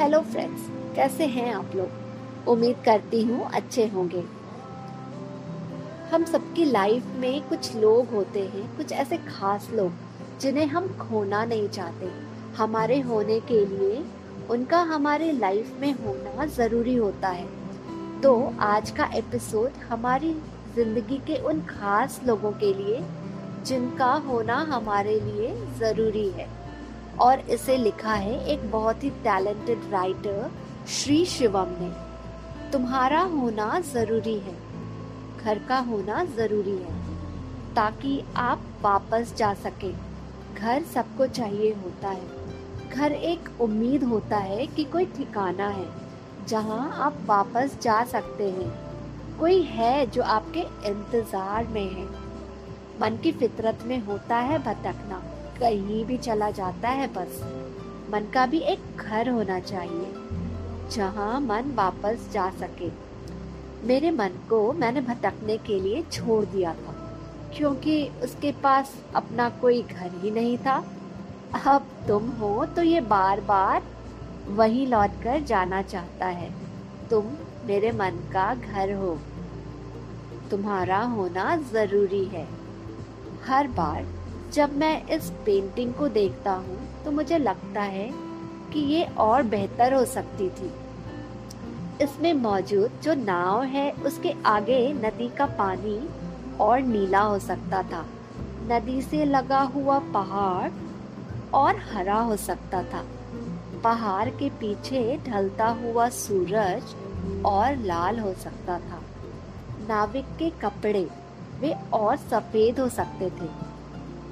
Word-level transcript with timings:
Hello 0.00 0.20
friends 0.20 0.60
कैसे 0.96 1.26
हैं 1.26 1.54
आप 1.54 1.72
लोग? 1.76 2.48
उम्मीद 2.48 2.76
करती 2.84 3.22
हूँ 3.22 3.50
अच्छे 3.50 3.86
होंगे। 3.86 4.22
हम 6.12 6.24
सबकी 6.24 6.64
लाइफ 6.64 7.06
में 7.06 7.48
कुछ 7.48 7.76
लोग 7.76 8.08
होते 8.08 8.40
हैं, 8.40 8.76
कुछ 8.76 8.92
ऐसे 8.92 9.16
खास 9.16 9.68
लोग, 9.72 9.92
जिन्हें 10.40 10.66
हम 10.66 10.88
खोना 10.98 11.44
नहीं 11.44 11.68
चाहते। 11.68 12.10
हमारे 12.56 13.00
होने 13.00 13.40
के 13.40 13.66
लिए 13.66 14.04
उनका 14.50 14.80
हमारे 14.82 15.32
लाइफ 15.32 15.76
में 15.80 15.92
होना 15.92 16.46
ज़रूरी 16.46 16.96
होता 16.96 17.28
है। 17.28 17.46
तो 18.20 18.52
आज 18.60 18.90
का 18.90 19.10
एपिसोड 19.14 19.70
हमारी 19.88 20.32
ज़िंदगी 20.76 21.18
के 21.18 21.36
उन 21.36 21.60
खास 21.60 22.20
लोगों 22.26 22.52
के 22.52 22.74
लिए, 22.74 23.02
जिनका 23.64 24.12
होना 24.12 24.56
हमारे 24.56 25.20
लिए 25.20 25.54
ज़रूरी 25.78 26.28
है। 26.28 26.48
और 27.20 27.40
इसे 27.50 27.76
लिखा 27.76 28.12
है 28.14 28.44
एक 28.48 28.70
बहुत 28.70 29.04
ही 29.04 29.10
टैलेंटेड 29.24 29.90
राइटर 29.92 30.50
श्री 30.88 31.24
शिवम 31.26 31.74
ने। 31.80 31.90
तुम्हारा 32.72 33.20
होना 33.20 33.80
ज़रूरी 33.80 34.38
है, 34.38 34.54
घर 35.44 35.58
का 35.58 35.78
होना 35.78 36.24
ज़रूरी 36.36 36.76
है, 36.76 36.98
ताकि 37.74 38.22
आप 38.36 38.62
वापस 38.82 39.34
जा 39.36 39.52
सके। 39.54 39.92
घर 40.54 40.82
सबको 40.84 41.26
चाहिए 41.28 41.72
होता 41.74 42.08
है। 42.08 42.88
घर 42.90 43.12
एक 43.12 43.48
उम्मीद 43.60 44.04
होता 44.04 44.36
है 44.36 44.66
कि 44.66 44.84
कोई 44.84 45.04
ठिकाना 45.06 45.68
है, 45.68 45.86
जहाँ 46.48 46.90
आप 47.00 47.18
वापस 47.26 47.78
जा 47.82 48.02
सकते 48.04 48.50
हैं। 48.50 48.70
कोई 49.38 49.60
है 49.62 50.06
जो 50.06 50.22
आपके 50.22 50.60
इंतज़ार 50.88 51.66
में 51.66 51.88
है। 51.90 52.04
मन 53.00 53.18
की 53.22 53.32
फितरत 53.32 53.84
में 53.86 53.98
होता 54.04 54.36
है 54.36 54.58
भटकना। 54.58 55.22
कहीं 55.60 56.04
भी 56.04 56.16
चला 56.18 56.50
जाता 56.50 56.88
है 56.88 57.06
बस। 57.14 57.40
मन 58.12 58.30
का 58.34 58.44
भी 58.46 58.58
एक 58.58 58.96
घर 58.98 59.28
होना 59.28 59.58
चाहिए, 59.60 60.12
जहाँ 60.92 61.40
मन 61.40 61.72
वापस 61.74 62.28
जा 62.32 62.48
सके। 62.50 62.90
मेरे 63.86 64.10
मन 64.10 64.38
को 64.50 64.72
मैंने 64.72 65.00
भटकने 65.00 65.56
के 65.58 65.78
लिए 65.80 66.02
छोड़ 66.12 66.44
दिया 66.44 66.72
था, 66.74 66.94
क्योंकि 67.56 68.04
उसके 68.22 68.52
पास 68.62 68.94
अपना 69.14 69.48
कोई 69.60 69.82
घर 69.82 70.10
ही 70.22 70.30
नहीं 70.30 70.56
था। 70.58 70.76
अब 71.66 71.86
तुम 72.08 72.28
हो 72.30 72.64
तो 72.66 72.82
ये 72.82 73.00
बार 73.00 73.40
बार 73.40 73.82
वही 74.48 74.86
लौट 74.86 75.22
कर 75.22 75.40
जाना 75.42 75.82
चाहता 75.82 76.26
है। 76.26 76.50
तुम 77.10 77.32
मेरे 77.66 77.92
मन 77.92 78.18
का 78.32 78.54
घर 78.54 78.92
हो। 78.92 79.18
तुम्हारा 80.50 80.98
होना 81.06 81.56
ज़रूरी 81.72 82.24
है। 82.24 82.46
हर 83.46 83.68
बार 83.68 84.02
जब 84.52 84.76
मैं 84.76 85.06
इस 85.06 85.30
पेंटिंग 85.46 85.92
को 85.94 86.08
देखता 86.08 86.52
हूँ 86.52 86.78
तो 87.04 87.10
मुझे 87.10 87.38
लगता 87.38 87.82
है 87.82 88.08
कि 88.72 88.80
ये 88.86 89.04
और 89.18 89.42
बेहतर 89.42 89.94
हो 89.94 90.04
सकती 90.04 90.48
थी। 90.48 90.70
इसमें 92.02 92.32
मौजूद 92.34 92.98
जो 93.02 93.14
नाव 93.14 93.62
है, 93.64 93.90
उसके 93.92 94.34
आगे 94.46 94.92
नदी 94.94 95.28
का 95.28 95.46
पानी 95.58 95.98
और 96.60 96.80
नीला 96.80 97.20
हो 97.20 97.38
सकता 97.38 97.82
था। 97.82 98.04
नदी 98.70 99.00
से 99.02 99.24
लगा 99.24 99.60
हुआ 99.74 99.98
पहाड़ 100.14 100.70
और 101.54 101.80
हरा 101.92 102.18
हो 102.20 102.36
सकता 102.38 102.82
था। 102.82 103.04
पहाड़ 103.84 104.28
के 104.28 104.50
पीछे 104.50 105.18
ढलता 105.26 105.68
हुआ 105.78 106.08
सूरज 106.08 106.94
और 107.46 107.76
लाल 107.76 108.18
हो 108.18 108.34
सकता 108.34 108.78
था। 108.80 109.02
नाविक 109.88 110.36
के 110.38 110.50
कपड़े, 110.60 111.08
वे 111.60 111.74
और 111.92 112.16
सफ़ेद 112.16 112.80
हो 112.80 112.88
सकते 112.90 113.30
थे। 113.30 113.69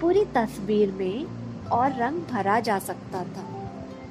पूरी 0.01 0.25
तस्वीर 0.25 0.91
में 0.93 1.69
और 1.69 1.93
रंग 1.93 2.21
भरा 2.25 2.59
जा 2.61 2.79
सकता 2.79 3.23
था। 3.27 3.45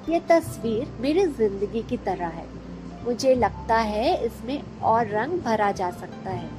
यह 0.09 0.19
तस्वीर 0.29 0.87
मेरी 1.01 1.25
ज़िंदगी 1.27 1.81
की 1.81 1.97
तरह 1.97 2.27
है। 2.27 2.45
मुझे 3.05 3.35
लगता 3.35 3.75
है 3.75 4.25
इसमें 4.25 4.61
और 4.83 5.07
रंग 5.07 5.39
भरा 5.41 5.71
जा 5.71 5.89
सकता 5.91 6.29
है। 6.29 6.49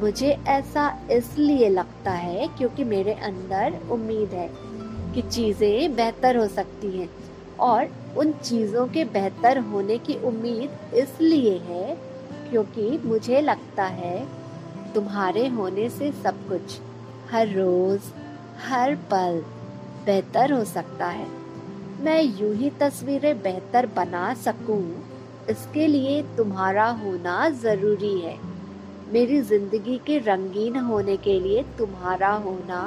मुझे 0.00 0.30
ऐसा 0.48 0.86
इसलिए 1.10 1.68
लगता 1.68 2.10
है 2.10 2.46
क्योंकि 2.48 2.84
मेरे 2.84 3.12
अंदर 3.22 3.78
उम्मीद 3.92 4.32
है 4.32 4.48
कि 5.14 5.22
चीज़ें 5.22 5.94
बेहतर 5.96 6.36
हो 6.36 6.46
सकती 6.48 6.96
हैं 6.98 7.08
और 7.60 7.88
उन 8.18 8.32
चीज़ों 8.34 8.86
के 8.86 9.04
बेहतर 9.10 9.58
होने 9.66 9.98
की 9.98 10.16
उम्मीद 10.24 10.94
इसलिए 10.94 11.56
है 11.58 11.94
क्योंकि 12.50 12.98
मुझे 13.04 13.40
लगता 13.40 13.84
है 13.92 14.18
तुम्हारे 14.94 15.46
होने 15.48 15.88
से 15.90 16.10
सब 16.12 16.46
कुछ, 16.48 16.78
हर 17.30 17.48
रोज 17.48 18.00
हर 18.62 18.94
पल 19.10 19.42
बेहतर 20.06 20.52
हो 20.52 20.64
सकता 20.64 21.06
है। 21.06 21.26
मैं 22.00 22.22
यूँ 22.22 22.54
ही 22.56 22.70
तस्वीरें 22.70 23.42
बेहतर 23.42 23.86
बना 23.86 24.32
सकूँ। 24.34 24.82
इसके 25.50 25.86
लिए 25.86 26.22
तुम्हारा 26.36 26.88
होना 27.00 27.48
ज़रूरी 27.50 28.18
है। 28.20 28.36
मेरी 29.12 29.40
ज़िंदगी 29.40 29.98
के 30.06 30.18
रंगीन 30.18 30.76
होने 30.76 31.16
के 31.16 31.38
लिए 31.40 31.62
तुम्हारा 31.78 32.30
होना 32.44 32.84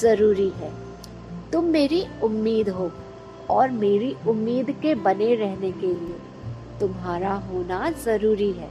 ज़रूरी 0.00 0.48
है। 0.56 0.72
तुम 1.52 1.64
मेरी 1.64 2.04
उम्मीद 2.24 2.68
हो 2.68 2.90
और 3.50 3.70
मेरी 3.72 4.14
उम्मीद 4.28 4.70
के 4.82 4.94
बने 4.94 5.34
रहने 5.34 5.72
के 5.72 5.86
लिए 5.86 6.18
तुम्हारा 6.80 7.34
होना 7.50 7.90
ज़रूरी 8.04 8.50
है। 8.52 8.70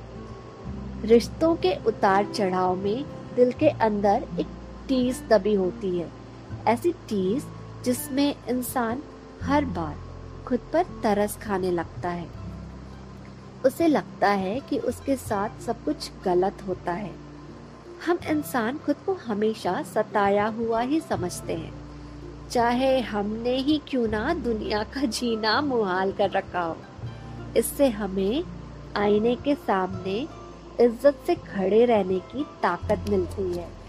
रिश्तों 1.05 1.55
के 1.55 1.75
उतार 1.87 2.31
चढ़ाव 2.33 2.75
में 2.75 3.03
दिल 3.35 3.51
के 3.51 3.69
अंदर 3.81 4.23
एक 4.39 4.47
टीस 4.87 5.21
दबी 5.29 5.53
होती 5.53 5.97
है। 5.99 6.11
ऐसी 6.67 6.91
टीस 6.91 7.45
जिसमें 7.85 8.35
इंसान 8.49 9.03
हर 9.43 9.65
बार 9.65 9.95
खुद 10.45 10.59
पर 10.73 10.83
तरस 11.03 11.37
खाने 11.37 11.71
लगता 11.71 12.09
है। 12.09 12.27
उसे 13.65 13.87
लगता 13.87 14.29
है 14.29 14.59
कि 14.59 14.77
उसके 14.77 15.15
साथ 15.15 15.61
सब 15.61 15.83
कुछ 15.83 16.11
गलत 16.25 16.63
होता 16.67 16.91
है। 16.91 17.11
हम 18.05 18.17
इंसान 18.29 18.77
खुद 18.77 18.95
को 18.95 19.13
हमेशा 19.13 19.81
सताया 19.83 20.45
हुआ 20.47 20.81
ही 20.81 20.99
समझते 20.99 21.53
हैं। 21.53 21.73
चाहे 22.49 22.99
हमने 22.99 23.55
ही 23.57 23.81
क्यों 23.87 24.07
ना 24.07 24.33
दुनिया 24.33 24.83
का 24.83 25.05
जीना 25.05 25.61
मुहाल 25.61 26.11
कर 26.11 26.29
रखा 26.29 26.61
हो। 26.61 26.75
इससे 27.57 27.89
हमें 27.89 28.43
आईने 28.95 29.35
के 29.35 29.55
सामने 29.55 30.27
इज़्ज़त 30.79 31.23
से 31.27 31.35
खड़े 31.35 31.85
रहने 31.85 32.19
की 32.19 32.43
ताकत 32.43 33.09
मिलती 33.09 33.51
है। 33.57 33.82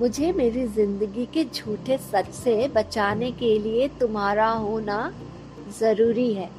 मुझे 0.00 0.30
मेरी 0.32 0.66
ज़िंदगी 0.66 1.24
के 1.26 1.44
झूठे 1.44 1.96
सच 1.98 2.28
से 2.30 2.66
बचाने 2.68 3.30
के 3.32 3.58
लिए 3.58 3.86
तुम्हारा 3.88 4.48
होना 4.48 4.98
ज़रूरी 5.78 6.32
है। 6.34 6.50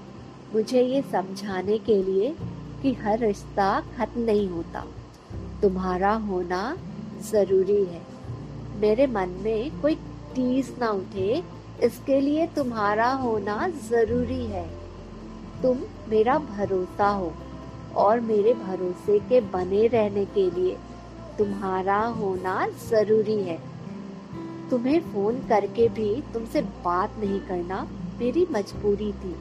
मुझे 0.54 0.82
ये 0.82 1.02
समझाने 1.02 1.78
के 1.78 2.02
लिए 2.04 2.34
कि 2.82 2.94
हर 2.94 3.20
रिश्ता 3.20 3.70
खत्म 3.98 4.22
नहीं 4.22 4.48
होता। 4.50 4.84
तुम्हारा 5.62 6.14
होना 6.24 6.78
ज़रूरी 7.32 7.84
है। 7.86 8.02
मेरे 8.80 9.08
मन 9.08 9.38
में 9.44 9.82
कोई 9.82 9.96
टीस 10.36 10.76
ना 10.80 10.90
उठे। 10.90 11.44
इसके 11.84 12.20
लिए 12.22 12.48
तुम्हारा 12.48 13.12
होना 13.14 13.68
ज़रूरी 13.90 14.46
है। 14.46 14.68
तुम 15.62 15.78
मेरा 16.10 16.38
भरोसा 16.40 17.10
हो 17.10 17.34
और 17.96 18.20
मेरे 18.20 18.54
भरोसे 18.54 19.20
के 19.20 19.42
बने 19.54 19.88
रहने 19.88 20.26
के 20.26 20.50
लिए। 20.52 20.78
तुम्हारा 21.38 22.06
होना 22.06 22.68
ज़रूरी 22.68 23.42
है। 23.44 23.60
तुम्हें 24.70 25.00
फ़ोन 25.02 25.40
करके 25.50 25.90
भी 25.90 26.24
तुमसे 26.34 26.62
बात 26.62 27.16
नहीं 27.20 27.40
करना 27.40 27.88
मेरी 28.20 28.48
मजबूरी 28.52 29.12
थी। 29.14 29.36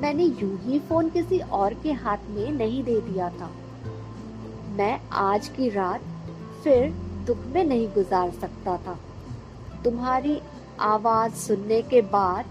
मैंने 0.00 0.24
यूँ 0.24 0.58
ही 0.58 0.78
फ़ोन 0.78 1.08
किसी 1.08 1.38
और 1.38 1.74
के 1.74 1.92
हाथ 1.92 2.18
में 2.28 2.52
नहीं 2.52 2.84
दे 2.84 3.00
दिया 3.00 3.28
था। 3.30 3.50
मैं 4.76 5.00
आज 5.12 5.48
की 5.48 5.68
रात 5.68 6.00
फिर 6.64 6.90
दुख 7.26 7.38
में 7.46 7.64
नहीं 7.64 7.88
गुजार 7.88 8.30
सकता 8.30 8.76
था। 8.76 8.98
तुम्हारी 9.84 10.40
आवाज़ 10.80 11.32
सुनने 11.32 11.82
के 11.82 12.00
बाद 12.00 12.44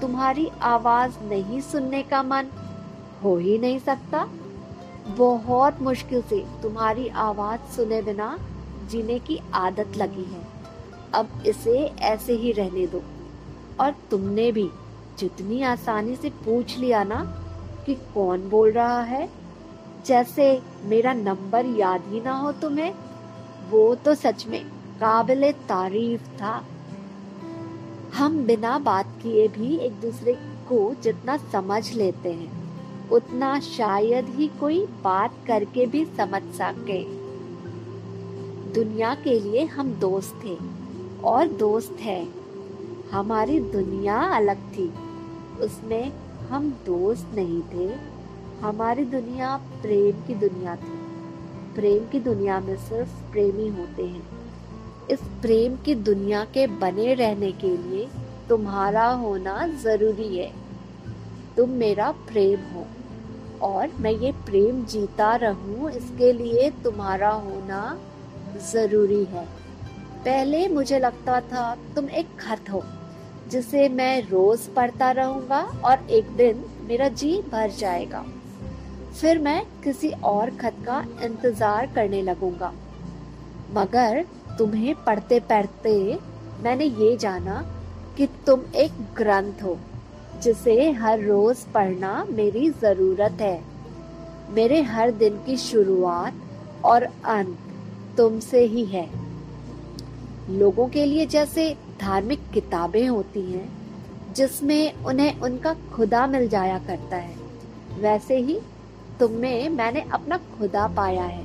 तुम्हारी 0.00 0.50
आवाज़ 0.62 1.18
नहीं 1.24 1.60
सुनने 1.60 2.02
का 2.02 2.22
मन 2.22 2.46
हो 3.24 3.36
ही 3.36 3.58
नहीं 3.58 3.78
सकता। 3.78 4.28
बहुत 5.08 5.82
मुश्किल 5.82 6.22
से 6.22 6.46
तुम्हारी 6.62 7.08
आवाज़ 7.08 7.60
सुने 7.60 8.02
बिना 8.02 8.38
जीने 8.90 9.18
की 9.18 9.40
आदत 9.54 9.96
लगी 9.96 10.24
है। 10.24 10.42
अब 11.14 11.42
इसे 11.46 11.78
ऐसे 11.86 12.32
ही 12.32 12.52
रहने 12.52 12.86
दो। 12.86 13.02
और 13.80 13.94
तुमने 14.10 14.52
भी 14.52 14.70
जितनी 15.18 15.62
आसानी 15.62 16.16
से 16.16 16.30
पूछ 16.30 16.78
लिया 16.78 17.04
ना 17.04 17.24
कि 17.86 17.94
कौन 17.94 18.48
बोल 18.48 18.70
रहा 18.70 19.02
है, 19.02 19.28
जैसे 20.06 20.62
मेरा 20.84 21.12
नंबर 21.12 21.66
याद 21.66 22.02
ही 22.06 22.20
ना 22.20 22.32
हो 22.32 22.52
तुम्हें, 22.52 22.94
वो 23.70 23.94
तो 23.94 24.14
सच 24.14 24.46
में 24.46 24.64
काबिल 24.70 25.52
तारीफ़ 25.52 26.22
था। 26.22 26.64
हम 28.14 28.44
बिना 28.44 28.78
बात 28.78 29.06
किए 29.22 29.48
भी 29.48 29.76
एक 29.76 29.92
दूसरे 29.92 30.32
को 30.68 30.94
जितना 31.02 31.36
समझ 31.36 31.92
लेते 31.92 32.32
हैं। 32.32 32.59
उतना 33.12 33.60
शायद 33.60 34.28
ही 34.28 34.48
कोई 34.48 34.86
बात 34.86 35.34
करके 35.46 35.86
भी 35.86 36.04
समझ 36.04 36.42
सके। 36.42 37.04
दुनिया 38.72 39.14
के 39.14 39.40
लिए 39.40 39.64
हम 39.64 39.92
दोस्त 39.92 40.40
थे, 40.44 40.56
और 41.24 41.48
दोस्त 41.48 41.96
है। 42.00 42.28
हमारी 43.12 43.60
दुनिया 43.60 44.16
अलग 44.16 44.56
थी। 44.56 44.92
उसमें 45.60 46.12
हम 46.48 46.70
दोस्त 46.86 47.28
नहीं 47.34 47.62
थे। 47.62 47.94
हमारी 48.60 49.04
दुनिया 49.04 49.56
प्रेम 49.56 50.26
की 50.26 50.34
दुनिया 50.34 50.76
थी। 50.76 51.00
प्रेम 51.74 52.04
की 52.04 52.20
दुनिया 52.20 52.60
में 52.60 52.76
सिर्फ़ 52.76 53.32
प्रेमी 53.32 53.68
होते 53.68 54.06
हैं। 54.06 54.28
इस 55.10 55.20
प्रेम 55.20 55.76
की 55.76 55.94
दुनिया 55.94 56.44
के 56.44 56.66
बने 56.66 57.14
रहने 57.14 57.52
के 57.52 57.76
लिए 57.76 58.08
तुम्हारा 58.48 59.06
होना 59.06 59.66
ज़रूरी 59.66 60.38
है। 60.38 60.52
तुम 61.56 61.70
मेरा 61.70 62.10
प्रेम 62.10 62.60
हो। 62.60 62.86
और 63.62 63.90
मैं 64.00 64.10
ये 64.12 64.32
प्रेम 64.46 64.84
जीता 64.84 65.34
रहूँ, 65.36 65.90
इसके 65.90 66.32
लिए 66.32 66.70
तुम्हारा 66.84 67.30
होना 67.30 67.98
ज़रूरी 68.72 69.24
है। 69.24 69.44
पहले 70.24 70.66
मुझे 70.68 70.98
लगता 70.98 71.40
था 71.42 71.74
तुम 71.96 72.08
एक 72.10 72.36
खत 72.40 72.70
हो, 72.72 72.82
जिसे 73.50 73.88
मैं 73.90 74.20
रोज 74.22 74.66
पढ़ता 74.74 75.10
रहूँगा 75.12 75.60
और 75.84 76.10
एक 76.10 76.36
दिन 76.36 76.64
मेरा 76.88 77.08
जी 77.10 77.40
भर 77.52 77.70
जाएगा। 77.78 78.24
फिर 79.12 79.38
मैं 79.38 79.62
किसी 79.84 80.10
और 80.24 80.50
खत 80.56 80.76
का 80.86 81.00
इंतज़ार 81.24 81.86
करने 81.94 82.22
लगूँगा। 82.22 82.72
मगर 83.74 84.24
तुम्हें 84.58 84.94
पढ़ते 85.04 85.40
पढ़ते 85.40 86.18
मैंने 86.62 86.84
ये 86.84 87.16
जाना 87.16 87.60
कि 88.16 88.26
तुम 88.46 88.60
एक 88.76 88.92
ग्रंथ 89.16 89.62
हो 89.62 89.76
जिसे 90.42 90.90
हर 90.92 91.20
रोज 91.20 91.64
पढ़ना 91.74 92.12
मेरी 92.30 92.68
ज़रूरत 92.72 93.40
है। 93.40 93.60
मेरे 94.50 94.80
हर 94.82 95.10
दिन 95.12 95.36
की 95.46 95.56
शुरुआत 95.56 96.34
और 96.84 97.02
अंत 97.02 97.58
तुमसे 98.16 98.64
ही 98.66 98.84
है। 98.84 99.08
लोगों 100.50 100.88
के 100.88 101.04
लिए 101.04 101.26
जैसे 101.26 101.68
धार्मिक 102.00 102.40
किताबें 102.54 103.06
होती 103.08 103.40
हैं, 103.42 103.68
जिसमें 104.34 105.04
उन्हें 105.04 105.40
उनका 105.40 105.74
खुदा 105.92 106.26
मिल 106.26 106.48
जाया 106.48 106.78
करता 106.78 107.16
है, 107.16 107.34
वैसे 107.98 108.36
ही 108.38 108.58
तुम 109.20 109.32
में 109.32 109.68
मैंने 109.68 110.04
अपना 110.12 110.36
खुदा 110.50 110.86
पाया 110.96 111.24
है। 111.24 111.44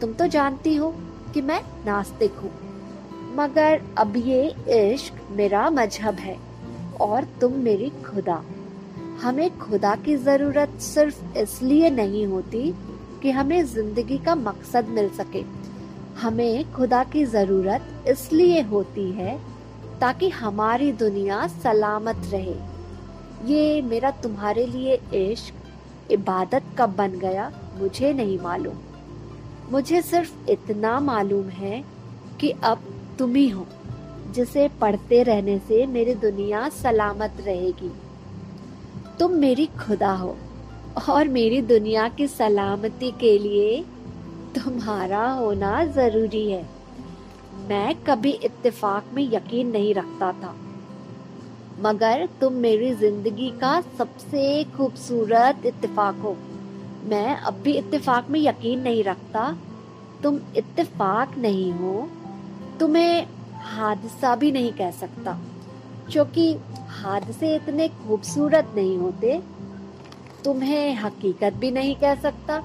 तुम 0.00 0.12
तो 0.12 0.26
जानती 0.28 0.74
हो 0.76 0.94
कि 1.34 1.40
मैं 1.42 1.60
नास्तिक 1.86 2.34
हूँ, 2.34 2.50
मगर 3.36 3.82
अब 3.98 4.16
ये 4.18 4.42
इश्क 4.70 5.20
मेरा 5.30 5.68
मज़हब 5.70 6.14
है। 6.16 6.36
और 7.02 7.24
तुम 7.40 7.52
मेरी 7.58 7.90
खुदा। 8.04 8.42
हमें 9.22 9.58
खुदा 9.58 9.94
की 9.96 10.16
ज़रूरत 10.16 10.78
सिर्फ़ 10.80 11.38
इसलिए 11.38 11.90
नहीं 11.90 12.26
होती 12.26 12.72
कि 13.22 13.30
हमें 13.30 13.64
ज़िंदगी 13.66 14.18
का 14.18 14.34
मकसद 14.34 14.88
मिल 14.88 15.08
सके। 15.10 15.42
हमें 16.20 16.72
खुदा 16.72 17.02
की 17.04 17.24
ज़रूरत 17.24 18.04
इसलिए 18.08 18.60
होती 18.62 19.10
है 19.10 19.38
ताकि 20.00 20.28
हमारी 20.28 20.92
दुनिया 20.92 21.46
सलामत 21.46 22.22
रहे। 22.32 22.54
ये 23.46 23.82
मेरा 23.82 24.10
तुम्हारे 24.22 24.66
लिए 24.66 24.94
इश्क, 25.14 25.54
इबादत 26.10 26.64
कब 26.78 26.94
बन 26.96 27.18
गया, 27.18 27.50
मुझे 27.78 28.12
नहीं 28.12 28.38
मालूम। 28.38 28.76
मुझे 29.70 30.02
सिर्फ़ 30.02 30.50
इतना 30.50 30.98
मालूम 31.00 31.48
है 31.50 31.84
कि 32.40 32.50
अब 32.64 32.82
तुम 33.18 33.34
ही 33.34 33.48
हो। 33.48 33.66
जिसे 34.32 34.68
पढ़ते 34.80 35.22
रहने 35.22 35.58
से 35.58 35.86
मेरी 35.86 36.14
दुनिया 36.14 36.68
सलामत 36.68 37.36
रहेगी। 37.46 37.90
तुम 39.18 39.32
मेरी 39.36 39.66
खुदा 39.80 40.12
हो 40.12 40.36
और 41.08 41.28
मेरी 41.28 41.60
दुनिया 41.62 42.08
की 42.08 42.26
सलामती 42.26 43.10
के 43.10 43.36
लिए 43.38 43.82
तुम्हारा 44.54 45.28
होना 45.30 45.84
ज़रूरी 45.84 46.50
है। 46.50 46.62
मैं 47.68 47.94
कभी 48.04 48.30
इत्तेफाक 48.44 49.10
में 49.14 49.22
यकीन 49.32 49.70
नहीं 49.70 49.94
रखता 49.94 50.32
था। 50.32 50.54
मगर 51.80 52.28
तुम 52.40 52.52
मेरी 52.62 52.92
ज़िंदगी 52.94 53.50
का 53.60 53.80
सबसे 53.98 54.42
खूबसूरत 54.76 55.66
इत्तेफाक 55.66 56.16
हो। 56.16 56.36
मैं 57.04 57.36
अब 57.36 57.54
भी 57.54 57.72
इत्तेफाक 57.72 58.28
में 58.30 58.40
यकीन 58.40 58.80
नहीं 58.80 59.04
रखता। 59.04 59.56
तुम 60.22 60.38
इत्तेफाक 60.56 61.38
नहीं 61.38 61.72
हो। 61.72 62.08
तुम्हें 62.80 63.26
हादसा 63.62 64.36
भी 64.36 64.52
नहीं 64.52 64.72
कह 64.72 64.90
सकता। 64.90 65.38
क्योंकि 66.10 66.58
हादसे 66.88 67.54
इतने 67.56 67.88
खूबसूरत 67.88 68.72
नहीं 68.76 68.98
होते, 68.98 69.42
तुम्हें 70.44 70.94
हकीकत 70.94 71.52
भी 71.52 71.70
नहीं 71.70 71.96
कह 71.96 72.14
सकता। 72.14 72.64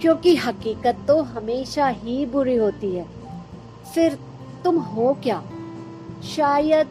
क्योंकि 0.00 0.36
हकीकत 0.36 0.98
तो 1.08 1.22
हमेशा 1.22 1.88
ही 1.88 2.26
बुरी 2.26 2.56
होती 2.56 2.96
है। 2.96 3.06
फिर 3.94 4.18
तुम 4.64 4.78
हो 4.78 5.16
क्या? 5.22 5.42
शायद 6.36 6.86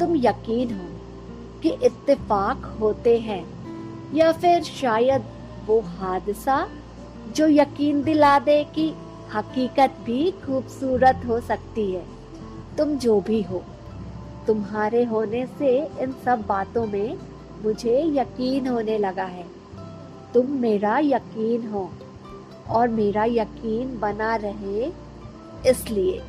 तुम 0.00 0.16
यकीन 0.16 0.74
हो 0.74 0.86
कि 1.60 1.68
इत्तेफाक 1.68 2.76
होते 2.80 3.18
हैं, 3.18 3.58
या 4.14 4.32
फिर 4.32 4.62
शायद 4.62 5.24
वो 5.66 5.80
हादसा 5.80 6.68
जो 7.36 7.48
यकीन 7.48 8.02
दिला 8.02 8.38
दे 8.38 8.64
कि 8.64 8.94
हकीकत 9.34 9.96
भी 10.04 10.30
खूबसूरत 10.44 11.22
हो 11.28 11.40
सकती 11.40 11.90
है। 11.92 12.04
तुम 12.78 12.96
जो 12.96 13.20
भी 13.20 13.42
हो, 13.42 13.62
तुम्हारे 14.46 15.04
होने 15.04 15.44
से 15.58 15.76
इन 16.02 16.12
सब 16.24 16.44
बातों 16.46 16.86
में 16.86 17.18
मुझे 17.64 18.02
यकीन 18.14 18.66
होने 18.66 18.98
लगा 18.98 19.24
है। 19.24 19.46
तुम 20.34 20.50
मेरा 20.60 20.98
यकीन 20.98 21.68
हो 21.68 21.90
और 22.70 22.88
मेरा 22.88 23.24
यकीन 23.24 23.98
बना 24.00 24.34
रहे, 24.36 24.92
इसलिए 25.66 26.22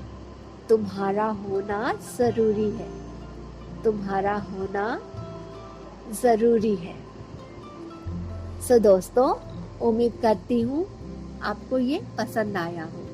तुम्हारा 0.69 1.25
होना 1.25 1.93
ज़रूरी 2.17 2.69
है। 2.71 2.87
तुम्हारा 3.83 4.35
होना 4.47 4.99
ज़रूरी 6.21 6.75
है। 6.75 6.95
सो 8.67 8.79
दोस्तों, 8.79 9.33
उम्मीद 9.81 10.19
करती 10.21 10.61
हूँ 10.61 10.85
आपको 11.44 11.77
ये 11.77 12.01
पसंद 12.18 12.57
आया 12.57 12.83
हो। 12.83 13.06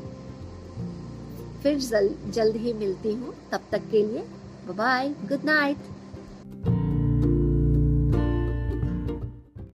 फिर 1.63 1.79
जल, 1.79 2.15
जल्द 2.29 2.55
ही 2.55 2.73
मिलती 2.73 3.13
हूँ। 3.13 3.33
तब 3.51 3.61
तक 3.71 3.81
के 3.91 4.03
लिए 4.03 4.25
बाय 4.73 5.09
गुड 5.09 5.43
नाइट 5.43 5.77